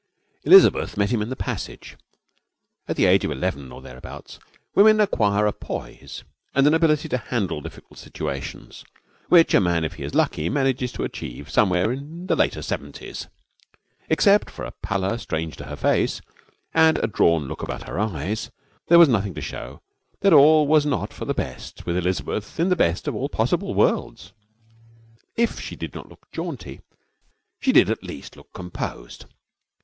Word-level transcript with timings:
Elizabeth 0.45 0.97
met 0.97 1.11
him 1.11 1.21
in 1.21 1.29
the 1.29 1.35
passage. 1.35 1.95
At 2.87 2.95
the 2.95 3.05
age 3.05 3.23
of 3.23 3.29
eleven 3.29 3.71
or 3.71 3.83
thereabouts 3.83 4.39
women 4.73 4.99
acquire 4.99 5.45
a 5.45 5.53
poise 5.53 6.23
and 6.55 6.65
an 6.65 6.73
ability 6.73 7.07
to 7.09 7.19
handle 7.19 7.61
difficult 7.61 7.99
situations 7.99 8.83
which 9.29 9.53
a 9.53 9.59
man, 9.61 9.83
if 9.83 9.93
he 9.93 10.03
is 10.03 10.15
lucky, 10.15 10.49
manages 10.49 10.91
to 10.93 11.03
achieve 11.03 11.51
somewhere 11.51 11.91
in 11.91 12.25
the 12.25 12.35
later 12.35 12.63
seventies. 12.63 13.27
Except 14.09 14.49
for 14.49 14.65
a 14.65 14.71
pallor 14.71 15.19
strange 15.19 15.55
to 15.57 15.65
her 15.65 15.75
face 15.75 16.19
and 16.73 16.97
a 16.97 17.05
drawn 17.05 17.47
look 17.47 17.61
about 17.61 17.87
her 17.87 17.99
eyes, 17.99 18.49
there 18.87 18.97
was 18.97 19.07
nothing 19.07 19.35
to 19.35 19.39
show 19.41 19.81
that 20.21 20.33
all 20.33 20.65
was 20.65 20.83
not 20.83 21.13
for 21.13 21.25
the 21.25 21.35
best 21.35 21.85
with 21.85 21.95
Elizabeth 21.95 22.59
in 22.59 22.71
a 22.71 22.75
best 22.75 23.07
of 23.07 23.13
all 23.15 23.29
possible 23.29 23.75
worlds. 23.75 24.33
If 25.35 25.59
she 25.59 25.75
did 25.75 25.93
not 25.93 26.09
look 26.09 26.27
jaunty, 26.31 26.81
she 27.59 27.79
at 27.79 28.01
least 28.03 28.35
looked 28.35 28.53
composed. 28.53 29.25